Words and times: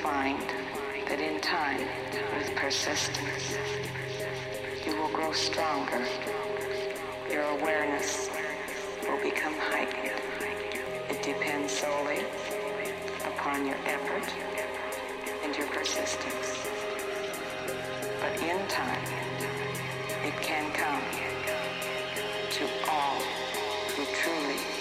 find 0.00 0.40
that 1.08 1.20
in 1.20 1.40
time, 1.40 1.86
with 2.36 2.54
persistence, 2.56 3.56
you 4.86 4.96
will 4.96 5.08
grow 5.08 5.32
stronger. 5.32 6.06
Your 7.30 7.42
awareness 7.42 8.30
will 9.06 9.20
become 9.22 9.54
heightened. 9.54 10.20
It 11.10 11.22
depends 11.22 11.72
solely 11.72 12.20
upon 13.24 13.66
your 13.66 13.76
effort 13.86 14.24
and 15.44 15.56
your 15.56 15.66
persistence. 15.68 16.66
But 18.20 18.40
in 18.40 18.66
time, 18.68 19.04
it 20.24 20.34
can 20.40 20.72
come 20.72 21.02
to 22.50 22.68
all 22.88 23.20
who 23.96 24.04
truly 24.14 24.71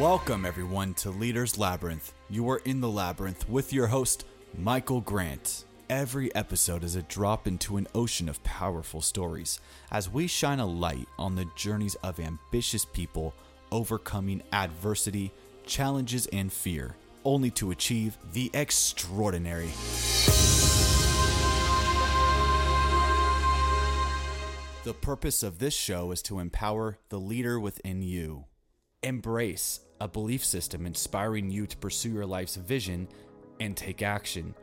Welcome, 0.00 0.44
everyone, 0.44 0.94
to 0.94 1.10
Leaders 1.10 1.56
Labyrinth. 1.56 2.14
You 2.28 2.50
are 2.50 2.60
in 2.64 2.80
the 2.80 2.88
labyrinth 2.88 3.48
with 3.48 3.72
your 3.72 3.86
host, 3.86 4.24
Michael 4.58 5.00
Grant. 5.00 5.66
Every 5.88 6.34
episode 6.34 6.82
is 6.82 6.96
a 6.96 7.02
drop 7.02 7.46
into 7.46 7.76
an 7.76 7.86
ocean 7.94 8.28
of 8.28 8.42
powerful 8.42 9.00
stories 9.00 9.60
as 9.92 10.10
we 10.10 10.26
shine 10.26 10.58
a 10.58 10.66
light 10.66 11.06
on 11.16 11.36
the 11.36 11.46
journeys 11.54 11.94
of 12.02 12.18
ambitious 12.18 12.84
people 12.84 13.34
overcoming 13.70 14.42
adversity, 14.52 15.30
challenges, 15.64 16.26
and 16.32 16.52
fear, 16.52 16.96
only 17.24 17.52
to 17.52 17.70
achieve 17.70 18.18
the 18.32 18.50
extraordinary. 18.52 19.70
The 24.82 24.94
purpose 25.00 25.44
of 25.44 25.60
this 25.60 25.72
show 25.72 26.10
is 26.10 26.20
to 26.22 26.40
empower 26.40 26.98
the 27.10 27.20
leader 27.20 27.60
within 27.60 28.02
you. 28.02 28.46
Embrace 29.04 29.80
a 30.00 30.08
belief 30.08 30.42
system 30.42 30.86
inspiring 30.86 31.50
you 31.50 31.66
to 31.66 31.76
pursue 31.76 32.08
your 32.08 32.24
life's 32.24 32.56
vision 32.56 33.06
and 33.60 33.76
take 33.76 34.00
action. 34.00 34.54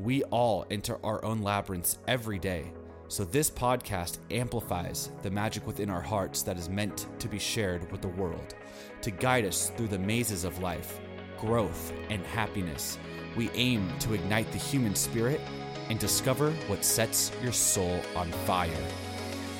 We 0.00 0.24
all 0.24 0.66
enter 0.68 0.98
our 1.06 1.24
own 1.24 1.42
labyrinths 1.42 1.98
every 2.08 2.40
day, 2.40 2.72
so 3.06 3.24
this 3.24 3.52
podcast 3.52 4.18
amplifies 4.32 5.12
the 5.22 5.30
magic 5.30 5.64
within 5.64 5.90
our 5.90 6.00
hearts 6.00 6.42
that 6.42 6.58
is 6.58 6.68
meant 6.68 7.06
to 7.20 7.28
be 7.28 7.38
shared 7.38 7.88
with 7.92 8.02
the 8.02 8.08
world. 8.08 8.56
To 9.02 9.12
guide 9.12 9.44
us 9.44 9.70
through 9.76 9.88
the 9.88 9.98
mazes 10.00 10.42
of 10.42 10.58
life, 10.58 10.98
growth, 11.38 11.92
and 12.10 12.26
happiness, 12.26 12.98
we 13.36 13.48
aim 13.50 13.88
to 14.00 14.14
ignite 14.14 14.50
the 14.50 14.58
human 14.58 14.96
spirit 14.96 15.40
and 15.88 16.00
discover 16.00 16.50
what 16.66 16.84
sets 16.84 17.30
your 17.44 17.52
soul 17.52 18.00
on 18.16 18.32
fire. 18.44 18.72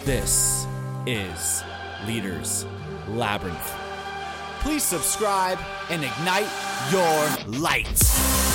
This 0.05 0.67
is 1.07 1.63
Leaders 2.05 2.67
Labyrinth. 3.07 3.84
Please 4.65 4.83
subscribe 4.83 5.59
and 5.91 6.03
ignite 6.03 6.49
your 6.91 7.61
light. 7.61 8.54